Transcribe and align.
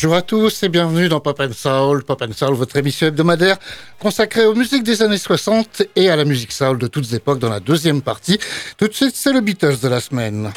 Bonjour 0.00 0.14
à 0.14 0.22
tous 0.22 0.62
et 0.62 0.68
bienvenue 0.68 1.08
dans 1.08 1.18
Pop 1.18 1.40
and 1.40 1.54
Soul. 1.54 2.04
Pop 2.04 2.22
and 2.22 2.32
Soul, 2.32 2.54
votre 2.54 2.76
émission 2.76 3.08
hebdomadaire 3.08 3.56
consacrée 3.98 4.46
aux 4.46 4.54
musiques 4.54 4.84
des 4.84 5.02
années 5.02 5.18
60 5.18 5.82
et 5.96 6.08
à 6.08 6.14
la 6.14 6.24
musique 6.24 6.52
soul 6.52 6.78
de 6.78 6.86
toutes 6.86 7.12
époques 7.14 7.40
dans 7.40 7.48
la 7.48 7.58
deuxième 7.58 8.00
partie. 8.00 8.38
Tout 8.76 8.86
de 8.86 8.92
suite, 8.92 9.16
c'est 9.16 9.32
le 9.32 9.40
Beatles 9.40 9.80
de 9.82 9.88
la 9.88 9.98
semaine. 9.98 10.52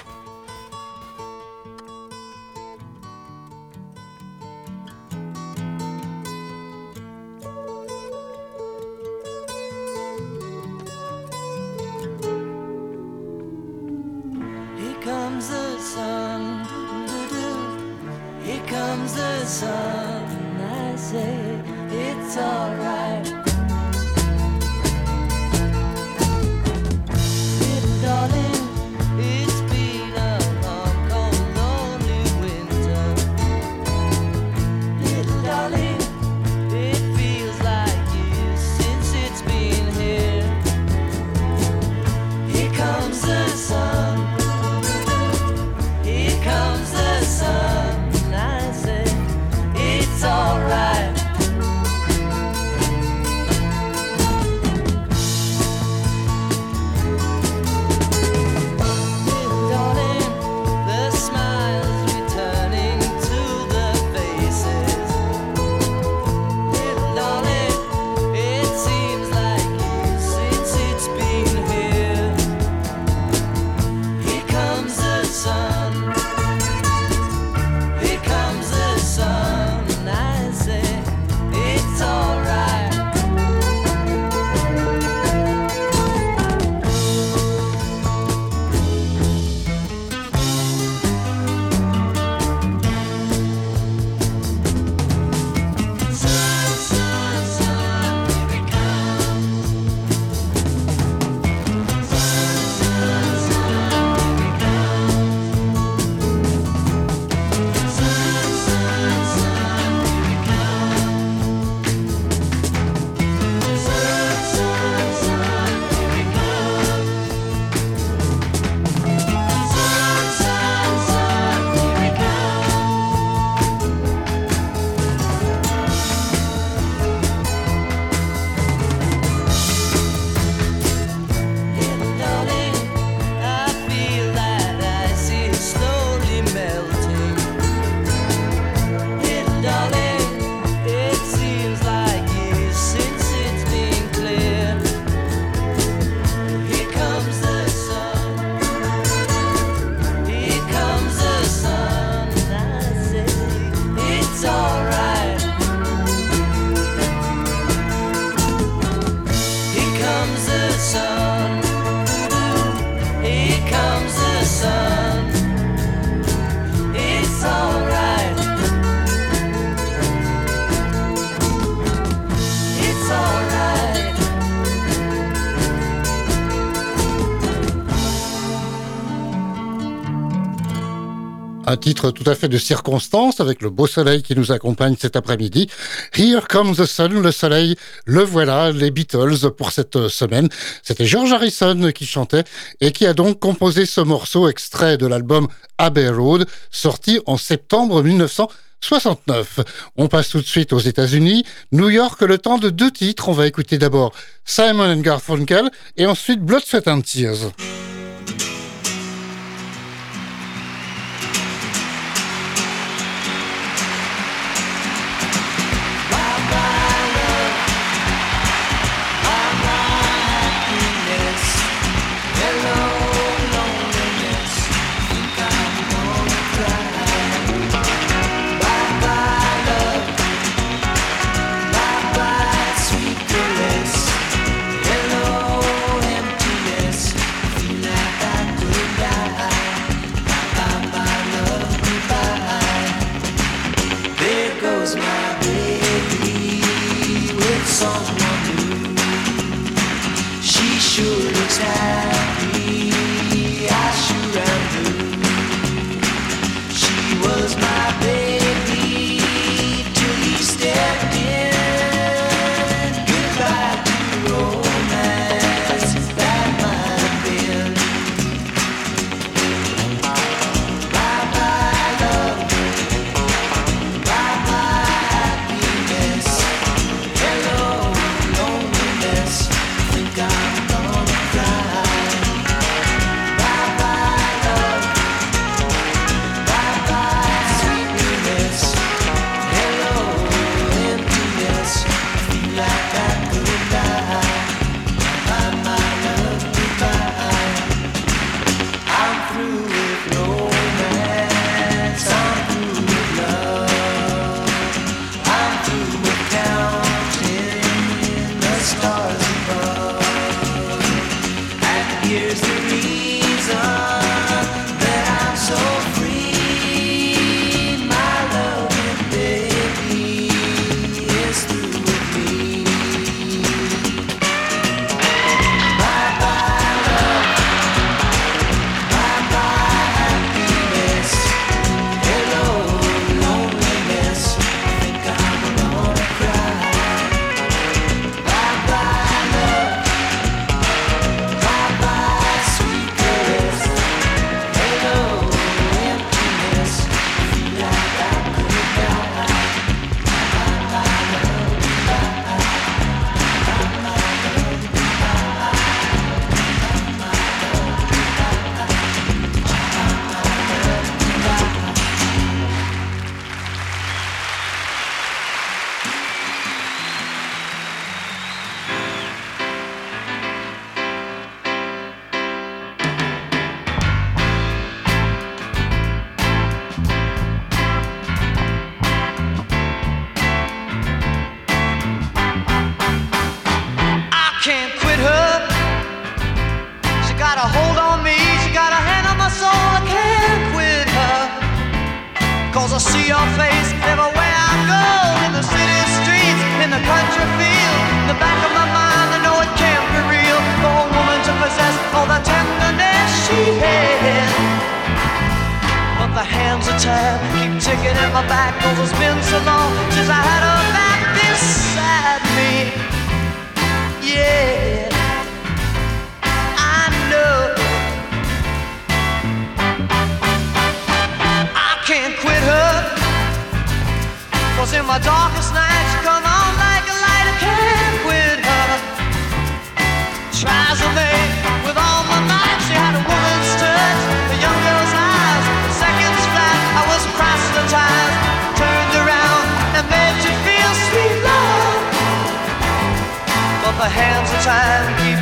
Titre 181.92 182.12
tout 182.12 182.30
à 182.30 182.36
fait 182.36 182.48
de 182.48 182.58
circonstance 182.58 183.42
avec 183.42 183.62
le 183.62 183.70
beau 183.70 183.86
soleil 183.86 184.24
qui 184.24 184.34
nous 184.34 184.54
accompagne 184.54 184.96
cet 184.98 185.18
après-midi. 185.18 185.70
Here 186.16 186.48
comes 186.48 186.74
the 186.74 186.86
sun, 186.86 187.22
le 187.22 187.32
soleil, 187.34 187.76
le 188.06 188.24
voilà, 188.24 188.72
les 188.72 188.92
Beatles 188.92 189.52
pour 189.58 189.74
cette 189.74 190.08
semaine. 190.08 190.48
C'était 190.84 191.06
George 191.06 191.34
Harrison 191.34 191.92
qui 191.94 192.06
chantait 192.06 192.46
et 192.80 192.94
qui 192.94 193.06
a 193.06 193.14
donc 193.14 193.40
composé 193.40 193.86
ce 193.86 194.00
morceau 194.00 194.48
extrait 194.48 194.96
de 194.96 195.06
l'album 195.06 195.50
Abbey 195.78 196.08
Road, 196.08 196.46
sorti 196.70 197.20
en 197.26 197.36
septembre 197.36 198.02
1969. 198.02 199.60
On 199.98 200.08
passe 200.08 200.30
tout 200.30 200.40
de 200.40 200.48
suite 200.48 200.72
aux 200.72 200.80
États-Unis. 200.80 201.44
New 201.74 201.90
York, 201.90 202.22
le 202.22 202.38
temps 202.38 202.58
de 202.58 202.70
deux 202.70 202.92
titres. 202.92 203.28
On 203.28 203.34
va 203.34 203.48
écouter 203.48 203.78
d'abord 203.78 204.14
Simon 204.46 204.94
and 204.94 205.02
Garfunkel 205.02 205.70
et 205.98 206.06
ensuite 206.06 206.40
Blood, 206.40 206.64
Sweat 206.66 206.88
and 206.88 207.02
Tears. 207.02 207.52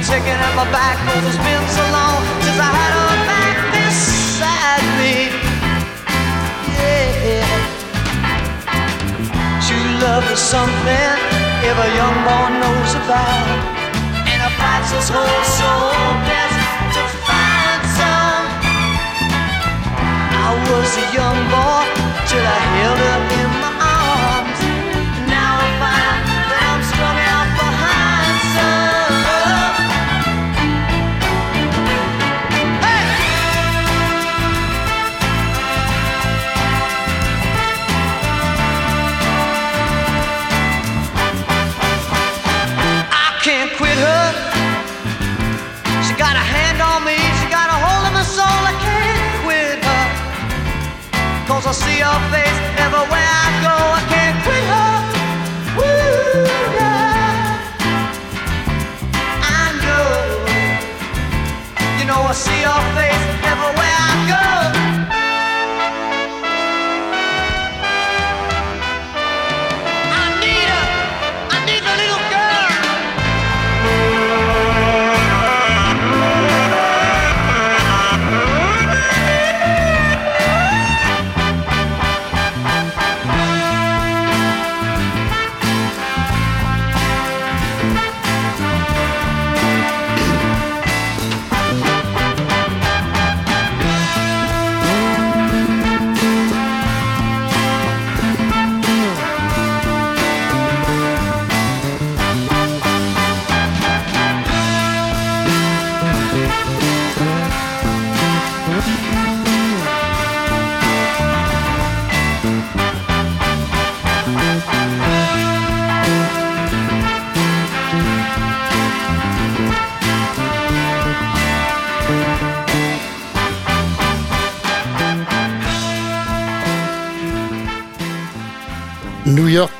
Ticking 0.09 0.39
at 0.47 0.53
my 0.57 0.65
back 0.73 0.97
Cause 1.05 1.23
it's 1.29 1.41
been 1.45 1.65
so 1.69 1.83
long 1.93 2.19
since 2.43 2.59
I 2.59 2.71
had 2.79 2.91
her 2.99 3.15
back 3.29 3.55
beside 3.73 4.85
me 4.99 5.15
Yeah 6.75 7.69
True 9.65 9.89
love 10.01 10.25
is 10.33 10.39
something 10.39 11.39
every 11.69 11.91
young 11.95 12.17
boy 12.25 12.47
knows 12.61 12.91
about. 12.95 13.47
And 14.31 14.39
a 14.41 14.51
fights 14.57 14.91
his 14.95 15.09
whole 15.09 15.43
soul 15.59 15.93
best 16.25 16.57
to 16.95 17.03
find 17.27 17.83
some. 17.99 18.45
I 20.45 20.49
was 20.69 20.89
a 21.03 21.05
young 21.19 21.39
boy 21.53 21.83
till 22.29 22.45
I 22.57 22.59
held 22.77 22.99
her 23.05 23.38
I 51.69 51.71
see 51.71 51.99
her 51.99 52.19
face 52.33 52.59
everywhere 52.81 53.29
I 53.45 53.47
go. 53.61 53.75
I 53.99 54.01
can't 54.09 54.37
quit 54.41 54.65
her. 54.73 54.93
Woo, 55.77 56.41
yeah. 56.73 57.61
I 59.45 59.63
know. 59.85 60.09
You 61.99 62.05
know, 62.09 62.21
I 62.25 62.33
see 62.33 62.61
your 62.65 62.81
face 62.97 63.23
everywhere 63.53 63.88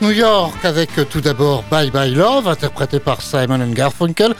New 0.10 0.16
York, 0.16 0.66
avec 0.66 0.98
euh, 0.98 1.06
tout 1.08 1.22
d'abord 1.22 1.64
Bye 1.70 1.92
Bye 1.92 2.16
Love, 2.16 2.48
interprété 2.48 3.00
par 3.00 3.22
Simon 3.22 3.62
and 3.62 3.74
Garfunkel. 3.74 4.34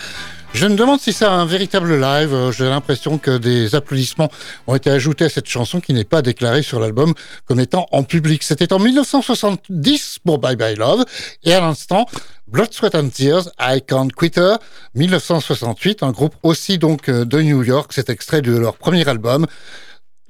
Je 0.52 0.66
me 0.66 0.76
demande 0.76 1.00
si 1.00 1.14
c'est 1.14 1.26
un 1.26 1.46
véritable 1.46 1.94
live. 2.00 2.34
Euh, 2.34 2.52
J'ai 2.52 2.68
l'impression 2.68 3.20
que 3.20 3.38
des 3.38 3.76
applaudissements 3.76 4.32
ont 4.66 4.74
été 4.74 4.90
ajoutés 4.90 5.26
à 5.26 5.30
cette 5.30 5.46
chanson 5.46 5.80
qui 5.80 5.94
n'est 5.94 6.06
pas 6.06 6.24
déclarée 6.24 6.64
sur 6.64 6.80
l'album 6.80 7.14
comme 7.46 7.60
étant 7.60 7.86
en 7.92 8.02
public. 8.02 8.42
C'était 8.42 8.74
en 8.74 8.80
1970 8.80 10.18
pour 10.26 10.40
Bye 10.40 10.56
Bye 10.56 10.76
Love. 10.76 11.06
Et 11.44 11.54
à 11.54 11.60
l'instant, 11.60 12.08
Blood, 12.48 12.74
Sweat 12.74 12.96
and 12.96 13.10
Tears, 13.10 13.50
I 13.60 13.80
Can't 13.88 14.10
Quit 14.18 14.32
Her, 14.38 14.58
1968, 14.96 16.02
un 16.02 16.10
groupe 16.10 16.34
aussi 16.42 16.80
donc 16.80 17.10
euh, 17.10 17.26
de 17.26 17.44
New 17.44 17.62
York. 17.62 17.92
C'est 17.94 18.10
extrait 18.10 18.42
de 18.42 18.58
leur 18.58 18.76
premier 18.76 19.08
album. 19.08 19.46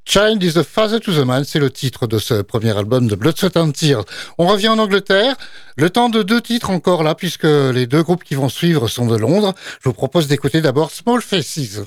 Child 0.09 0.41
is 0.41 0.55
the 0.55 0.63
Father 0.63 0.99
to 0.99 1.11
the 1.11 1.23
Man, 1.23 1.43
c'est 1.45 1.59
le 1.59 1.69
titre 1.69 2.07
de 2.07 2.17
ce 2.17 2.41
premier 2.41 2.75
album 2.75 3.07
de 3.07 3.13
Blood, 3.13 3.37
Sweat 3.37 3.55
and 3.57 3.69
Tears. 3.73 4.05
On 4.39 4.47
revient 4.47 4.69
en 4.69 4.79
Angleterre. 4.79 5.35
Le 5.77 5.91
temps 5.91 6.09
de 6.09 6.23
deux 6.23 6.41
titres 6.41 6.71
encore 6.71 7.03
là, 7.03 7.13
puisque 7.13 7.43
les 7.43 7.85
deux 7.85 8.01
groupes 8.01 8.23
qui 8.23 8.33
vont 8.33 8.49
suivre 8.49 8.87
sont 8.87 9.05
de 9.05 9.15
Londres. 9.15 9.53
Je 9.83 9.87
vous 9.87 9.93
propose 9.93 10.27
d'écouter 10.27 10.61
d'abord 10.61 10.89
Small 10.89 11.21
Faces. 11.21 11.81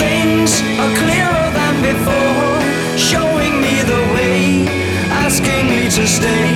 Things 0.03 0.51
are 0.81 0.93
clearer 1.01 1.47
than 1.59 1.73
before, 1.89 2.61
showing 2.97 3.55
me 3.65 3.75
the 3.93 4.01
way, 4.15 4.67
asking 5.25 5.63
me 5.69 5.81
to 5.97 6.05
stay. 6.07 6.52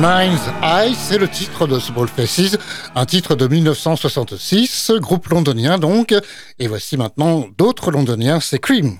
Mind's 0.00 0.40
Eye, 0.62 0.94
c'est 0.94 1.18
le 1.18 1.28
titre 1.28 1.66
de 1.66 1.78
Small 1.78 2.08
Faces, 2.08 2.56
un 2.94 3.04
titre 3.04 3.34
de 3.34 3.46
1966, 3.46 4.92
groupe 4.96 5.28
londonien 5.28 5.76
donc. 5.76 6.14
Et 6.58 6.68
voici 6.68 6.96
maintenant 6.96 7.48
d'autres 7.58 7.90
londoniens, 7.90 8.40
c'est 8.40 8.58
Cream. 8.58 8.96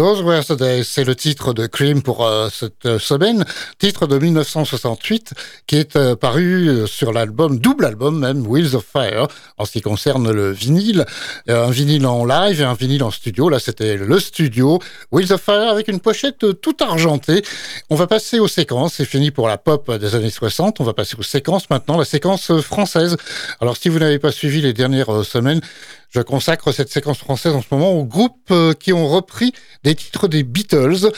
Those 0.00 0.22
Were 0.22 0.42
the 0.42 0.54
Days, 0.54 0.84
c'est 0.84 1.04
le 1.04 1.14
titre 1.14 1.52
de 1.52 1.66
Cream 1.66 2.00
pour 2.00 2.24
euh, 2.24 2.48
cette 2.50 2.86
euh, 2.86 2.98
semaine, 2.98 3.44
titre 3.78 4.06
de 4.06 4.18
1968 4.18 5.34
qui 5.66 5.76
est 5.76 5.94
euh, 5.94 6.16
paru 6.16 6.86
sur 6.86 7.12
l'album, 7.12 7.58
double 7.58 7.84
album 7.84 8.18
même, 8.18 8.46
Wheels 8.46 8.74
of 8.74 8.86
Fire, 8.90 9.28
en 9.58 9.66
ce 9.66 9.72
qui 9.72 9.82
concerne 9.82 10.32
le 10.32 10.52
vinyle, 10.52 11.04
un 11.48 11.70
vinyle 11.70 12.06
en 12.06 12.24
live 12.24 12.62
et 12.62 12.64
un 12.64 12.72
vinyle 12.72 13.02
en 13.02 13.10
studio. 13.10 13.50
Là, 13.50 13.58
c'était 13.58 13.98
le 13.98 14.18
studio, 14.18 14.78
Wheels 15.12 15.34
of 15.34 15.42
Fire 15.42 15.68
avec 15.68 15.88
une 15.88 16.00
pochette 16.00 16.58
tout 16.62 16.76
argentée. 16.80 17.42
On 17.90 17.94
va 17.94 18.06
passer 18.06 18.38
aux 18.38 18.48
séquences, 18.48 18.94
c'est 18.94 19.04
fini 19.04 19.30
pour 19.30 19.48
la 19.48 19.58
pop 19.58 19.92
des 19.92 20.14
années 20.14 20.30
60, 20.30 20.80
on 20.80 20.84
va 20.84 20.94
passer 20.94 21.14
aux 21.18 21.22
séquences 21.22 21.68
maintenant, 21.68 21.98
la 21.98 22.06
séquence 22.06 22.58
française. 22.62 23.18
Alors 23.60 23.76
si 23.76 23.90
vous 23.90 23.98
n'avez 23.98 24.18
pas 24.18 24.32
suivi 24.32 24.62
les 24.62 24.72
dernières 24.72 25.26
semaines, 25.26 25.60
je 26.08 26.20
consacre 26.20 26.72
cette 26.72 26.90
séquence 26.90 27.18
française 27.18 27.54
en 27.54 27.62
ce 27.62 27.68
moment 27.70 27.92
aux 27.92 28.04
groupes 28.04 28.52
qui 28.80 28.92
ont 28.92 29.06
repris 29.06 29.52
des 29.84 29.89
titres 29.94 30.28
des 30.28 30.42
Beatles. 30.42 31.10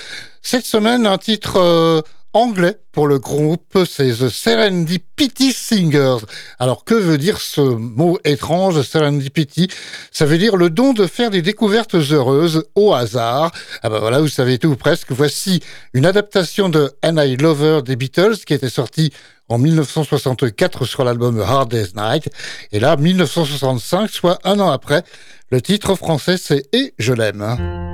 Cette 0.43 0.67
semaine, 0.67 1.07
un 1.07 1.19
titre 1.19 1.57
euh, 1.59 2.03
anglais 2.33 2.79
pour 2.93 3.07
le 3.07 3.19
groupe, 3.19 3.79
c'est 3.89 4.11
The 4.11 4.29
Serendipity 4.29 5.53
Singers. 5.53 6.25
Alors 6.59 6.85
que 6.85 6.95
veut 6.95 7.19
dire 7.19 7.41
ce 7.41 7.61
mot 7.61 8.19
étrange, 8.25 8.81
Serendipity? 8.83 9.69
Ça 10.11 10.25
veut 10.25 10.39
dire 10.39 10.57
le 10.57 10.71
don 10.71 10.93
de 10.93 11.07
faire 11.07 11.31
des 11.31 11.43
découvertes 11.43 11.95
heureuses 11.95 12.65
au 12.75 12.93
hasard. 12.95 13.53
Ah 13.83 13.91
ben 13.91 13.99
voilà, 13.99 14.21
vous 14.21 14.29
savez 14.29 14.59
tout 14.59 14.77
presque. 14.77 15.13
Voici 15.13 15.63
une 15.95 16.07
adaptation 16.07 16.69
de 16.69 16.93
And 17.05 17.17
I 17.19 17.37
Lover 17.37 17.81
des 17.83 17.97
Beatles 17.97 18.39
qui 18.47 18.55
était 18.55 18.71
sortie 18.71 19.13
en 19.49 19.59
1964 19.59 20.85
sur 20.87 21.05
l'album 21.05 21.41
Hard 21.41 21.71
Day's 21.71 21.95
Night. 21.95 22.31
Et 22.73 22.81
là, 22.81 22.97
1965, 22.97 24.11
soit 24.11 24.39
un 24.45 24.59
an 24.61 24.71
après, 24.71 25.03
le 25.51 25.61
titre 25.61 25.95
français 25.95 26.37
c'est 26.39 26.67
Et 26.73 26.95
je 26.99 27.13
l'aime. 27.13 27.92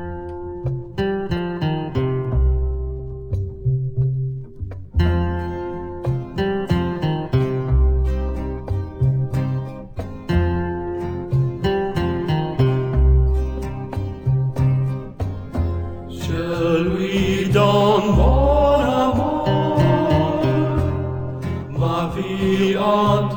on 22.89 23.28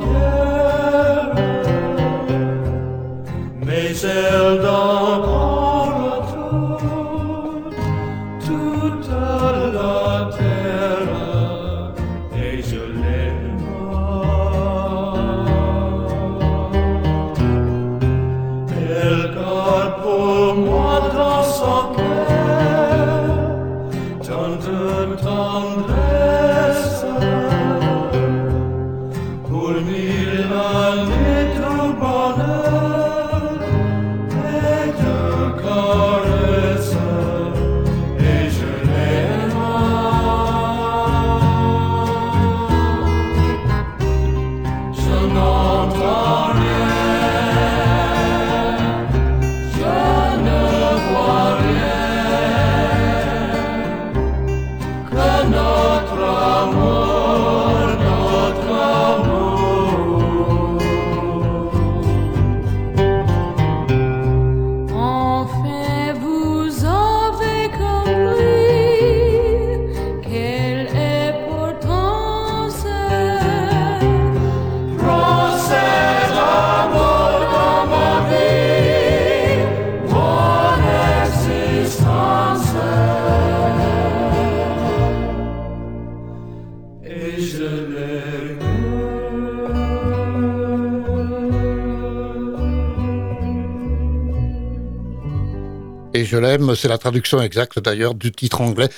c'est 96.81 96.87
la 96.87 96.97
traduction 96.97 97.39
exacte 97.41 97.77
d'ailleurs 97.77 98.15
du 98.15 98.31
titre 98.31 98.59
anglais 98.61 98.89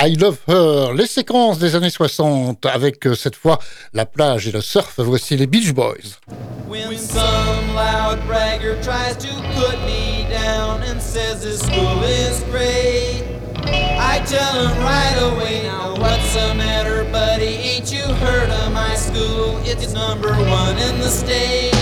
I 0.00 0.14
Love 0.14 0.38
Her. 0.46 0.94
Les 0.94 1.08
séquences 1.08 1.58
des 1.58 1.74
années 1.74 1.90
60 1.90 2.64
avec 2.66 3.04
euh, 3.06 3.16
cette 3.16 3.34
fois 3.34 3.58
la 3.92 4.06
plage 4.06 4.46
et 4.46 4.52
le 4.52 4.60
surf, 4.60 4.94
voici 4.98 5.36
les 5.36 5.48
Beach 5.48 5.72
Boys. 5.72 6.20
When 6.68 6.96
some 6.96 7.74
loud 7.74 8.24
bragger 8.28 8.80
tries 8.80 9.16
to 9.16 9.28
put 9.56 9.76
me 9.84 10.24
down 10.30 10.82
and 10.84 11.00
says 11.00 11.42
his 11.42 11.58
school 11.58 12.04
is 12.04 12.44
great, 12.48 13.24
I 13.98 14.22
tell 14.24 14.68
him 14.68 14.78
right 14.84 15.18
away, 15.20 15.64
now 15.64 15.96
what's 15.98 16.34
the 16.34 16.54
matter, 16.54 17.04
buddy? 17.10 17.58
Ain't 17.74 17.92
you 17.92 18.04
heard 18.22 18.50
of 18.50 18.72
my 18.72 18.94
school? 18.94 19.58
It's 19.64 19.92
number 19.92 20.32
one 20.32 20.78
in 20.78 21.00
the 21.00 21.08
state. 21.08 21.74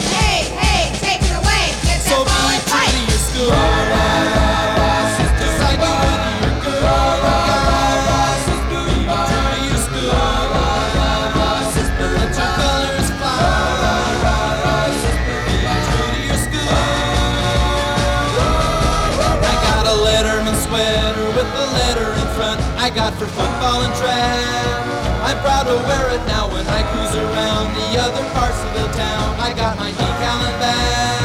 Hey, 0.00 0.46
hey, 0.62 0.94
take 1.00 1.22
it 1.22 1.34
away. 1.34 1.74
Get 1.82 2.02
So 2.02 2.24
to 2.24 2.98
your 3.00 3.50
school. 3.50 4.47
I 19.40 19.54
got 19.64 19.86
a 19.86 19.96
letterman 20.06 20.56
sweater 20.66 21.26
with 21.34 21.50
a 21.50 21.66
letter 21.74 22.12
in 22.12 22.26
front. 22.36 22.60
I 22.78 22.90
got 22.94 23.14
for 23.14 23.26
football 23.26 23.82
and 23.82 23.94
track. 23.94 24.86
I'm 25.22 25.38
proud 25.40 25.64
to 25.64 25.74
wear 25.74 26.10
it 26.14 26.24
now 26.26 26.48
when 26.48 26.66
I 26.66 26.82
cruise 26.92 27.14
around 27.16 27.74
the 27.74 27.98
other 28.00 28.24
parts 28.32 28.62
of 28.62 28.72
the 28.74 28.86
town. 28.96 29.40
I 29.40 29.52
got 29.54 29.76
my 29.78 29.90
decal 29.90 30.40
and 30.46 30.60
bag. 30.60 31.17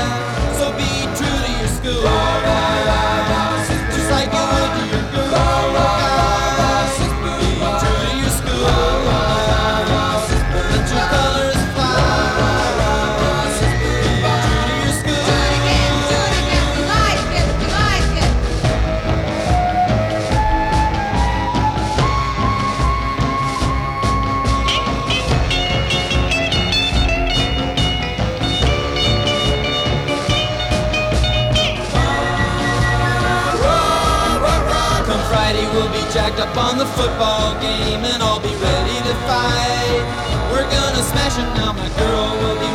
Up 36.54 36.72
on 36.72 36.78
the 36.78 36.86
football 36.86 37.54
game, 37.62 38.04
and 38.06 38.22
I'll 38.22 38.40
be 38.40 38.54
ready 38.54 38.98
to 39.08 39.14
fight. 39.26 40.04
We're 40.52 40.70
gonna 40.70 41.02
smash 41.02 41.38
it 41.38 41.50
now. 41.58 41.74
My 41.74 41.90
girl 41.98 42.30
will 42.42 42.60
be 42.60 42.73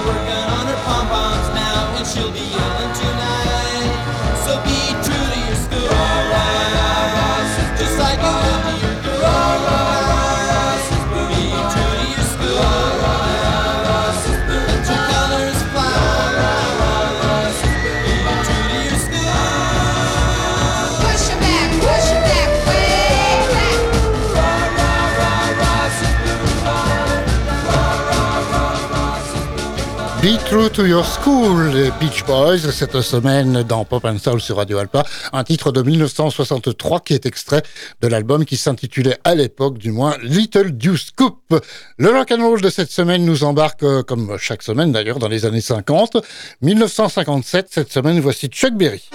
True 30.58 30.70
to 30.70 30.86
Your 30.86 31.06
School, 31.06 31.70
les 31.72 31.92
Beach 32.00 32.24
Boys, 32.24 32.58
cette 32.72 33.00
semaine 33.00 33.62
dans 33.62 33.84
Pop 33.84 34.04
and 34.04 34.18
Soul 34.18 34.40
sur 34.40 34.56
Radio 34.56 34.78
Alpa, 34.78 35.04
un 35.32 35.44
titre 35.44 35.70
de 35.70 35.82
1963 35.82 36.98
qui 36.98 37.14
est 37.14 37.26
extrait 37.26 37.62
de 38.00 38.08
l'album 38.08 38.44
qui 38.44 38.56
s'intitulait 38.56 39.18
à 39.22 39.36
l'époque 39.36 39.78
du 39.78 39.92
moins 39.92 40.16
Little 40.20 40.72
Deuce 40.72 41.12
Coupe. 41.12 41.54
Le 41.96 42.10
rock 42.10 42.32
and 42.32 42.42
roll 42.42 42.60
de 42.60 42.70
cette 42.70 42.90
semaine 42.90 43.24
nous 43.24 43.44
embarque, 43.44 43.84
euh, 43.84 44.02
comme 44.02 44.36
chaque 44.36 44.64
semaine 44.64 44.90
d'ailleurs, 44.90 45.20
dans 45.20 45.28
les 45.28 45.46
années 45.46 45.60
50. 45.60 46.16
1957, 46.60 47.68
cette 47.70 47.92
semaine, 47.92 48.18
voici 48.18 48.48
Chuck 48.48 48.72
Berry. 48.72 49.08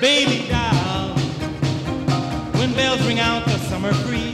Baby 0.00 0.48
doll, 0.48 1.14
when 2.58 2.72
bells 2.72 3.06
ring 3.06 3.20
out 3.20 3.44
the 3.44 3.58
summer 3.68 3.92
breeze. 4.06 4.31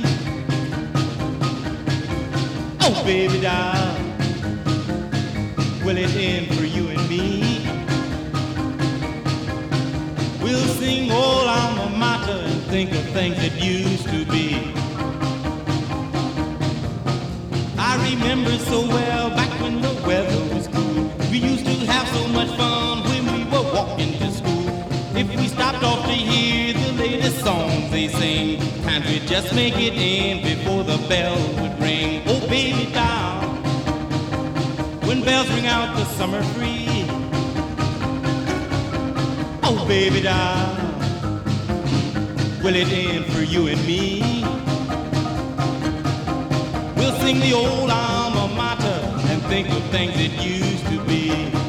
Oh, 2.90 3.04
baby 3.04 3.38
doll, 3.42 3.94
will 5.84 5.98
it 5.98 6.08
end 6.16 6.46
for 6.56 6.64
you 6.64 6.88
and 6.88 7.06
me? 7.06 7.60
We'll 10.42 10.66
sing 10.80 11.12
old 11.12 11.48
alma 11.48 11.90
mater 11.98 12.32
and 12.32 12.62
think 12.62 12.92
of 12.92 13.04
things 13.10 13.36
that 13.36 13.62
used 13.62 14.08
to 14.08 14.24
be. 14.24 14.72
I 17.78 18.10
remember 18.10 18.56
so 18.56 18.80
well 18.80 19.28
back 19.36 19.50
when 19.60 19.82
the 19.82 19.92
weather 20.06 20.54
was 20.54 20.66
cool. 20.68 21.12
We 21.30 21.40
used 21.40 21.66
to 21.66 21.74
have 21.92 22.08
so 22.08 22.26
much 22.28 22.48
fun 22.56 23.04
when 23.04 23.26
we 23.34 23.44
were 23.52 23.70
walking 23.70 24.16
to 24.16 24.32
school. 24.32 24.88
If 25.14 25.28
we 25.36 25.48
stopped 25.48 25.84
off 25.84 26.06
to 26.06 26.12
hear 26.12 26.72
the 26.72 26.92
latest 26.92 27.40
songs 27.44 27.90
they 27.90 28.08
sing, 28.08 28.60
times 28.84 29.06
we'd 29.10 29.28
just 29.28 29.54
make 29.54 29.76
it 29.76 29.92
in 29.92 30.42
before 30.42 30.84
the 30.84 30.96
bell 31.06 31.36
would 31.60 31.78
ring. 31.80 32.22
Oh, 32.26 32.37
baby 32.48 32.90
doll, 32.92 33.42
when 35.06 35.22
bells 35.22 35.48
ring 35.50 35.66
out 35.66 35.94
the 35.96 36.04
summer 36.16 36.42
breeze. 36.54 37.06
Oh, 39.62 39.84
baby 39.86 40.22
doll, 40.22 40.74
will 42.62 42.74
it 42.74 42.88
end 42.90 43.26
for 43.26 43.42
you 43.42 43.68
and 43.68 43.86
me? 43.86 44.22
We'll 46.96 47.18
sing 47.20 47.38
the 47.40 47.52
old 47.52 47.90
alma 47.90 48.48
mater 48.54 49.00
and 49.30 49.42
think 49.42 49.68
of 49.68 49.82
things 49.90 50.14
that 50.14 50.42
used 50.42 50.86
to 50.86 51.04
be. 51.04 51.67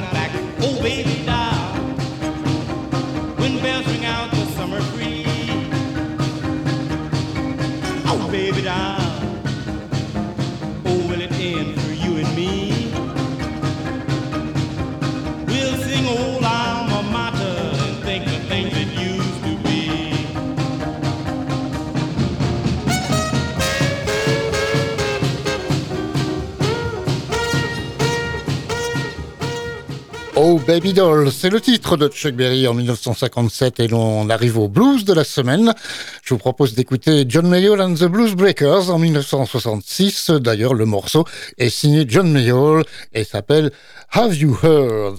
Got 0.00 0.12
back. 0.12 0.35
Baby 30.76 30.92
Doll, 30.92 31.32
c'est 31.32 31.48
le 31.48 31.58
titre 31.58 31.96
de 31.96 32.06
Chuck 32.08 32.34
Berry 32.34 32.68
en 32.68 32.74
1957 32.74 33.80
et 33.80 33.88
l'on 33.88 34.28
arrive 34.28 34.58
au 34.58 34.68
blues 34.68 35.06
de 35.06 35.14
la 35.14 35.24
semaine. 35.24 35.72
Je 36.22 36.34
vous 36.34 36.38
propose 36.38 36.74
d'écouter 36.74 37.24
John 37.26 37.48
Mayall 37.48 37.80
and 37.80 37.94
the 37.94 38.04
Blues 38.04 38.34
Breakers 38.34 38.90
en 38.90 38.98
1966. 38.98 40.32
D'ailleurs, 40.32 40.74
le 40.74 40.84
morceau 40.84 41.24
est 41.56 41.70
signé 41.70 42.04
John 42.06 42.30
Mayall 42.30 42.84
et 43.14 43.24
s'appelle 43.24 43.72
Have 44.12 44.36
You 44.36 44.54
Heard? 44.62 45.16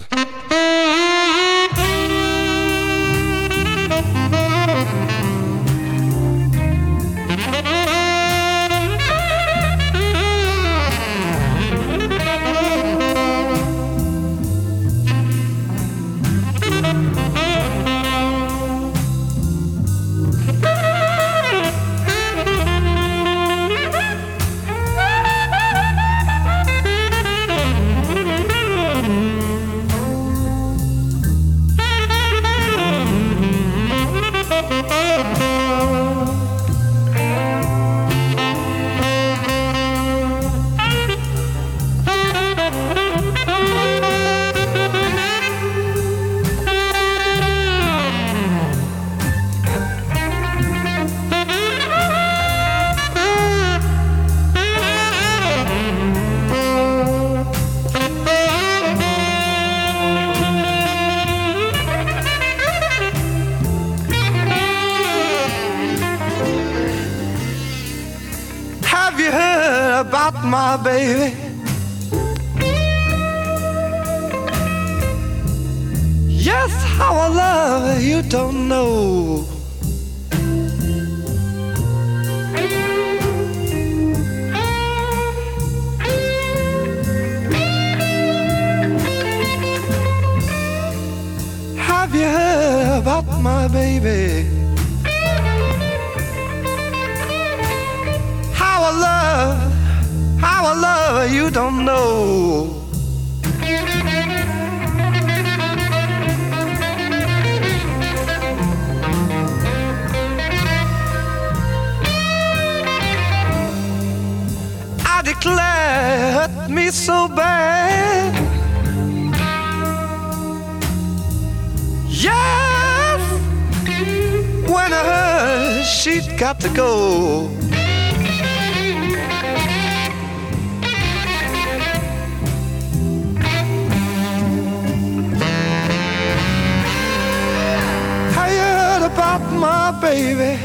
Baby. 140.10 140.58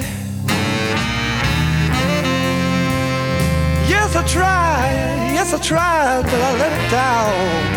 Yes, 3.89 4.15
I 4.15 4.23
tried. 4.25 5.33
Yes, 5.35 5.53
I 5.53 5.59
tried, 5.59 6.23
but 6.23 6.41
I 6.49 6.51
let 6.63 6.73
it 6.79 6.91
down. 6.91 7.72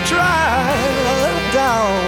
I 0.00 0.04
tried, 0.06 0.96
I 1.06 1.14
let 1.22 1.52
down. 1.52 2.00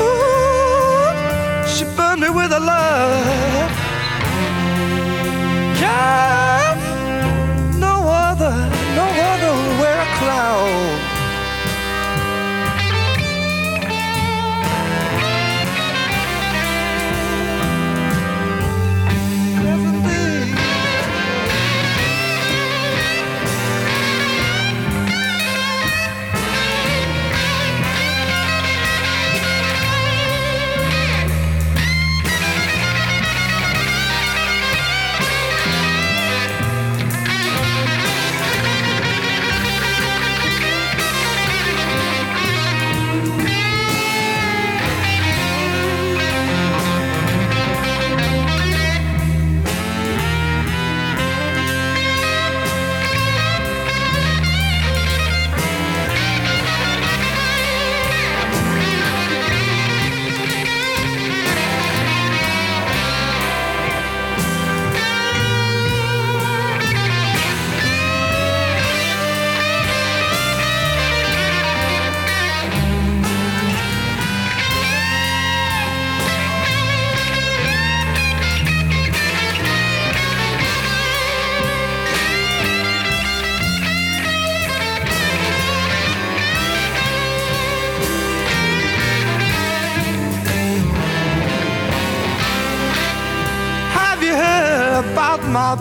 Ooh, 0.00 1.68
she 1.68 1.84
burned 1.96 2.20
me 2.20 2.28
with 2.30 2.52
a 2.52 2.60
love. 2.60 2.79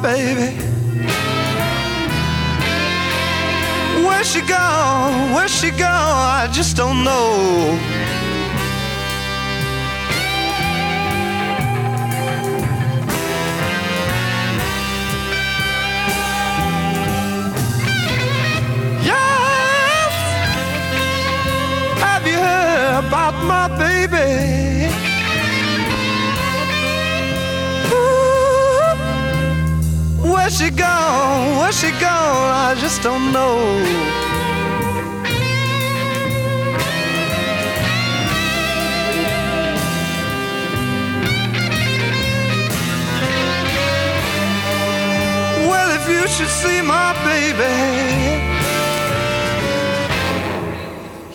Baby? 0.02 0.29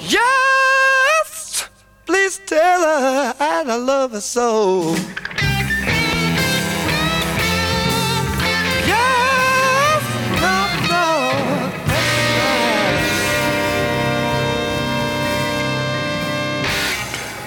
Yes, 0.08 1.68
please 2.06 2.40
tell 2.46 2.80
her 2.80 3.34
I 3.38 3.76
love 3.76 4.12
her 4.12 4.20
so. 4.22 4.96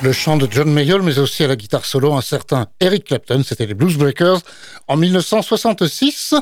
Le 0.03 0.11
chant 0.11 0.37
de 0.37 0.47
John 0.49 0.71
Mayall, 0.71 1.01
mais 1.01 1.17
aussi 1.17 1.43
à 1.43 1.47
la 1.47 1.55
guitare 1.55 1.83
solo, 1.83 2.13
un 2.13 2.21
certain 2.21 2.67
Eric 2.79 3.05
Clapton, 3.05 3.41
c'était 3.43 3.65
les 3.65 3.73
Blues 3.73 3.97
Breakers 3.97 4.41
en 4.87 4.95
1966. 4.95 6.35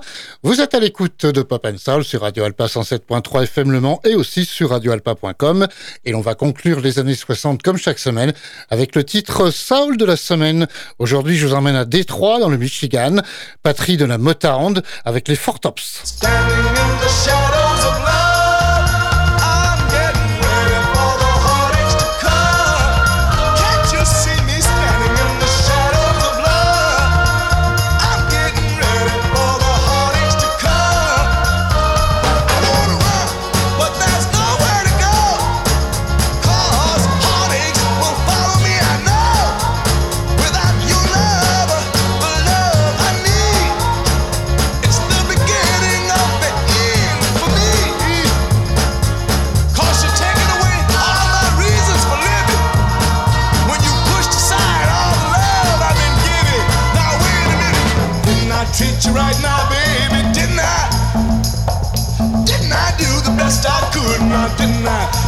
Vous 0.44 0.60
êtes 0.60 0.74
à 0.74 0.80
l'écoute 0.82 1.26
de 1.26 1.41
Pop 1.41 1.65
and 1.65 1.78
Soul 1.78 2.04
sur 2.04 2.22
Radio 2.22 2.44
Alpa 2.44 2.65
107.3 2.65 3.44
FM 3.44 3.72
Le 3.72 3.80
Mans 3.80 4.02
et 4.04 4.13
aussi 4.15 4.44
sur 4.44 4.72
radioalpa.com. 4.72 5.68
Et 6.04 6.12
l'on 6.12 6.20
va 6.20 6.36
conclure 6.36 6.82
les 6.82 7.00
années 7.00 7.15
60 7.15 7.63
comme 7.63 7.78
chaque 7.78 8.00
semaine 8.00 8.34
avec 8.70 8.94
le 8.94 9.06
titre 9.06 9.52
Soul 9.52 9.96
de 9.96 10.06
la 10.06 10.18
semaine. 10.18 10.68
Aujourd'hui, 11.00 11.38
je 11.38 11.48
vous 11.48 11.54
emmène 11.54 11.78
à 11.78 11.86
Détroit, 11.86 12.39
dans 12.39 12.50
le 12.50 12.58
Michigan, 12.58 13.22
patrie 13.63 13.96
de 13.96 14.06
la 14.06 14.18
Motown, 14.18 14.82
avec 15.06 15.30
les 15.30 15.36
Four 15.36 15.62
Tops. 15.62 16.20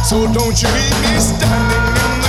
So 0.08 0.24
don't 0.32 0.62
you 0.62 0.68
leave 0.68 1.00
me 1.02 1.20
standing 1.20 2.02
in 2.02 2.22
the 2.22 2.27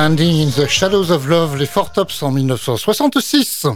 Standing 0.00 0.40
in 0.40 0.50
the 0.52 0.66
Shadows 0.66 1.10
of 1.10 1.28
Love, 1.28 1.58
les 1.58 1.66
Four 1.66 1.92
Tops 1.92 2.22
en 2.22 2.32
1966. 2.32 3.66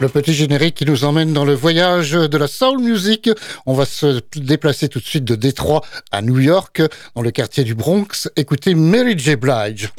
Le 0.00 0.08
petit 0.08 0.32
générique 0.32 0.76
qui 0.76 0.84
nous 0.84 1.02
emmène 1.02 1.32
dans 1.32 1.44
le 1.44 1.54
voyage 1.54 2.12
de 2.12 2.38
la 2.38 2.46
soul 2.46 2.78
music. 2.78 3.28
On 3.66 3.74
va 3.74 3.84
se 3.84 4.20
déplacer 4.36 4.88
tout 4.88 5.00
de 5.00 5.04
suite 5.04 5.24
de 5.24 5.34
Détroit 5.34 5.82
à 6.12 6.22
New 6.22 6.38
York, 6.38 6.82
dans 7.16 7.22
le 7.22 7.32
quartier 7.32 7.64
du 7.64 7.74
Bronx. 7.74 8.28
Écoutez 8.36 8.76
Mary 8.76 9.18
J. 9.18 9.34
Blige. 9.34 9.90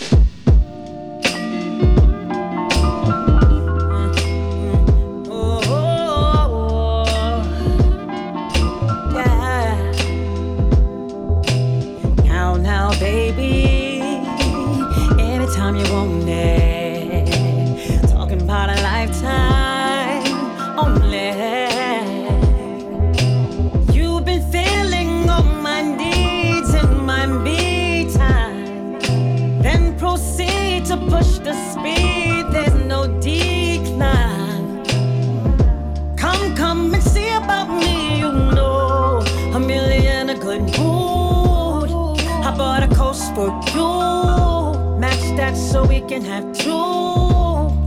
For 43.39 43.49
you. 43.73 44.99
Match 44.99 45.25
that 45.37 45.55
so 45.55 45.85
we 45.85 46.01
can 46.01 46.23
have 46.25 46.45
two. 46.51 46.87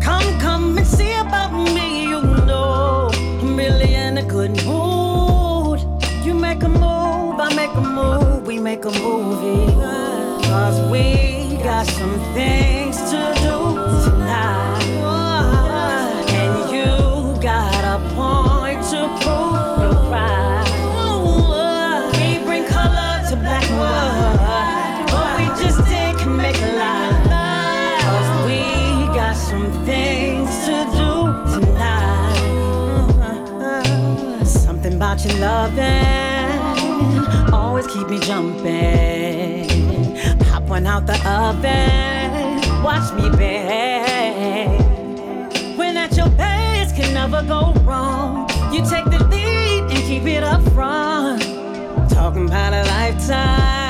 Come, 0.06 0.28
come 0.40 0.78
and 0.78 0.86
see 0.86 1.12
about 1.24 1.52
me, 1.76 2.04
you 2.12 2.22
know. 2.48 3.10
A 3.42 3.44
million 3.44 4.16
a 4.16 4.22
good 4.22 4.52
mood. 4.64 5.80
You 6.24 6.32
make 6.34 6.62
a 6.62 6.68
move, 6.68 7.36
I 7.46 7.48
make 7.54 7.74
a 7.82 7.86
move, 7.98 8.46
we 8.46 8.58
make 8.58 8.84
a 8.86 8.94
movie. 9.06 9.72
Cause 10.48 10.78
we 10.90 11.04
got 11.62 11.86
some 11.86 12.16
things 12.34 12.96
to 13.10 13.20
do 13.44 14.11
always 37.52 37.86
keep 37.86 38.08
me 38.08 38.18
jumping. 38.18 39.68
Pop 40.40 40.64
one 40.64 40.86
out 40.86 41.06
the 41.06 41.14
oven, 41.28 42.82
watch 42.82 43.12
me 43.14 43.30
bake. 43.36 44.80
When 45.78 45.96
at 45.96 46.16
your 46.16 46.30
best 46.30 46.96
can 46.96 47.14
never 47.14 47.42
go 47.42 47.72
wrong. 47.84 48.50
You 48.72 48.80
take 48.88 49.04
the 49.04 49.24
lead 49.30 49.84
and 49.84 50.02
keep 50.08 50.24
it 50.24 50.42
up 50.42 50.62
front. 50.72 51.42
Talking 52.10 52.46
about 52.48 52.72
a 52.72 52.82
lifetime 52.88 53.81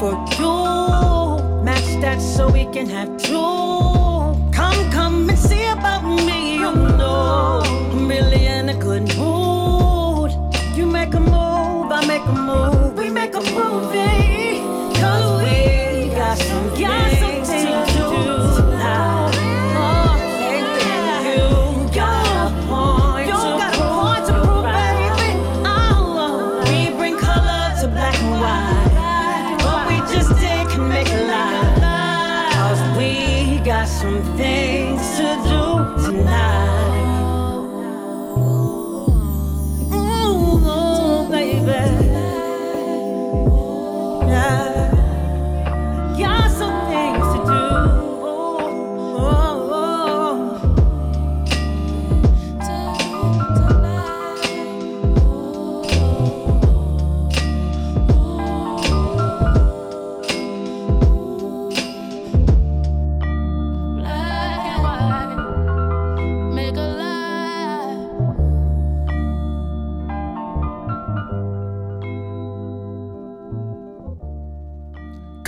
for 0.00 0.14
you. 0.38 1.62
Match 1.62 1.90
that 2.00 2.22
so 2.22 2.48
we 2.48 2.64
can 2.72 2.88
have 2.88 3.10
two. 3.18 3.34
Come, 4.50 4.80
come 4.90 5.28
and 5.28 5.38
see 5.38 5.66
about 5.66 6.02
me, 6.02 6.54
you 6.54 6.72
know. 6.98 7.60
A 7.92 7.96
million 7.96 8.70
a 8.70 8.74
good 8.74 9.04
mood. 9.18 10.30
You 10.74 10.86
make 10.86 11.12
a 11.12 11.20
move, 11.20 11.92
I 11.92 12.02
make 12.06 12.24
a 12.24 12.32
move, 12.32 12.96
we 12.96 13.10
make 13.10 13.34
a 13.34 13.42
movie. 13.42 14.29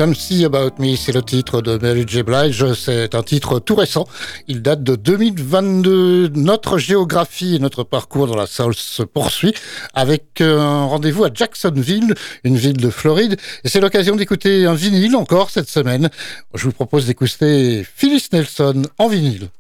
Come 0.03 0.17
See 0.17 0.45
About 0.45 0.81
Me, 0.81 0.97
c'est 0.97 1.13
le 1.13 1.23
titre 1.23 1.63
de 1.63 1.79
Mary 1.79 2.05
J. 2.05 2.25
Blige. 2.25 2.75
C'est 2.75 3.15
un 3.15 3.23
titre 3.23 3.61
tout 3.61 3.77
récent. 3.77 4.05
Il 4.49 4.61
date 4.61 4.83
de 4.83 4.97
2022. 4.97 6.31
Notre 6.35 6.77
géographie 6.77 7.55
et 7.55 7.59
notre 7.61 7.85
parcours 7.85 8.27
dans 8.27 8.35
la 8.35 8.49
South 8.49 8.75
se 8.75 9.05
poursuit 9.05 9.55
avec 9.95 10.41
un 10.41 10.87
rendez-vous 10.87 11.23
à 11.23 11.31
Jacksonville, 11.33 12.15
une 12.43 12.57
ville 12.57 12.79
de 12.79 12.91
Floride. 12.91 13.37
Et 13.63 13.69
c'est 13.69 13.81
l'occasion 13.81 14.17
d'écouter 14.17 14.67
un 14.67 14.75
vinyle 14.75 15.15
encore 15.15 15.51
cette 15.51 15.69
semaine. 15.69 16.11
Je 16.53 16.65
vous 16.65 16.73
propose 16.73 17.07
d'écouter 17.07 17.87
Phyllis 17.95 18.27
Nelson 18.33 18.83
en 18.99 19.07
vinyle. 19.07 19.51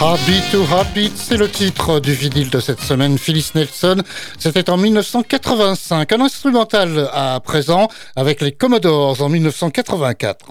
Heartbeat 0.00 0.44
to 0.52 0.62
Heartbeat, 0.62 1.12
c'est 1.16 1.36
le 1.36 1.50
titre 1.50 1.98
du 1.98 2.12
vinyle 2.12 2.50
de 2.50 2.60
cette 2.60 2.80
semaine. 2.80 3.18
Phyllis 3.18 3.50
Nelson, 3.56 3.96
c'était 4.38 4.70
en 4.70 4.76
1985. 4.76 6.12
Un 6.12 6.20
instrumental 6.20 7.10
à 7.12 7.40
présent 7.40 7.88
avec 8.14 8.40
les 8.40 8.52
Commodores 8.52 9.20
en 9.20 9.28
1984. 9.28 10.46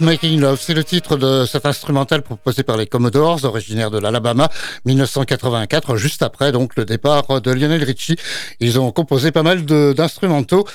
Making 0.00 0.40
Love 0.40 0.60
C'est 0.60 0.74
le 0.74 0.84
titre 0.84 1.16
de 1.16 1.44
cet 1.46 1.66
instrumental 1.66 2.22
proposé 2.22 2.62
par 2.62 2.76
les 2.76 2.86
Commodores, 2.86 3.44
originaires 3.44 3.90
de 3.90 3.98
l'Alabama, 3.98 4.48
1984, 4.84 5.96
juste 5.96 6.22
après 6.22 6.52
donc 6.52 6.76
le 6.76 6.84
départ 6.84 7.40
de 7.40 7.50
Lionel 7.50 7.84
Richie. 7.84 8.16
Ils 8.60 8.80
ont 8.80 8.90
composé 8.92 9.30
pas 9.30 9.42
mal 9.42 9.64
d'instrumentaux. 9.64 10.66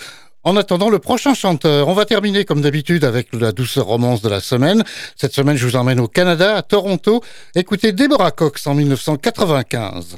En 0.43 0.55
attendant 0.55 0.89
le 0.89 0.99
prochain 0.99 1.33
chanteur, 1.33 1.87
on 1.87 1.93
va 1.93 2.05
terminer 2.05 2.45
comme 2.45 2.61
d'habitude 2.61 3.03
avec 3.03 3.33
la 3.33 3.51
douce 3.51 3.77
romance 3.77 4.21
de 4.21 4.29
la 4.29 4.39
semaine. 4.39 4.83
Cette 5.15 5.33
semaine, 5.33 5.57
je 5.57 5.65
vous 5.65 5.75
emmène 5.75 5.99
au 5.99 6.07
Canada, 6.07 6.55
à 6.55 6.61
Toronto. 6.61 7.21
Écoutez 7.55 7.91
Deborah 7.91 8.31
Cox 8.31 8.65
en 8.67 8.75
1995. 8.75 10.17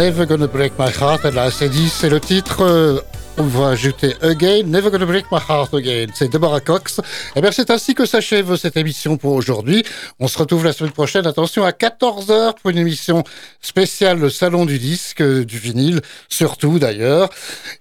Never 0.00 0.24
Gonna 0.24 0.46
Break 0.46 0.78
My 0.78 0.86
Heart, 0.86 1.26
elle 1.26 1.34
l'a 1.34 1.42
assez 1.42 1.68
dit, 1.68 1.90
c'est 1.90 2.08
le 2.08 2.20
titre. 2.20 2.62
euh, 2.62 3.00
on 3.36 3.42
va 3.42 3.68
ajouter 3.68 4.14
Again, 4.22 4.62
Never 4.64 4.90
Gonna 4.90 5.04
Break 5.04 5.26
My 5.30 5.36
Heart 5.46 5.74
Again. 5.74 6.06
C'est 6.14 6.32
Deborah 6.32 6.60
Cox. 6.60 7.02
Et 7.36 7.42
bien, 7.42 7.52
c'est 7.52 7.70
ainsi 7.70 7.94
que 7.94 8.06
s'achève 8.06 8.56
cette 8.56 8.78
émission 8.78 9.18
pour 9.18 9.34
aujourd'hui. 9.34 9.84
On 10.18 10.26
se 10.26 10.38
retrouve 10.38 10.64
la 10.64 10.72
semaine 10.72 10.92
prochaine, 10.92 11.26
attention, 11.26 11.66
à 11.66 11.72
14h 11.72 12.54
pour 12.54 12.70
une 12.70 12.78
émission 12.78 13.24
spéciale, 13.60 14.18
le 14.18 14.30
Salon 14.30 14.64
du 14.64 14.78
disque, 14.78 15.20
euh, 15.20 15.44
du 15.44 15.58
vinyle, 15.58 16.00
surtout 16.30 16.78
d'ailleurs. 16.78 17.28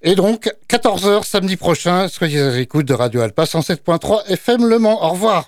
Et 0.02 0.16
donc, 0.16 0.54
14h 0.68 1.24
samedi 1.24 1.56
prochain, 1.56 2.10
soyez 2.10 2.42
à 2.42 2.50
l'écoute 2.50 2.86
de 2.86 2.96
Radio 2.96 3.22
Alpa 3.22 3.46
107.3 3.46 4.28
FM 4.28 4.68
Le 4.68 4.78
Mans. 4.78 5.06
Au 5.06 5.12
revoir. 5.12 5.48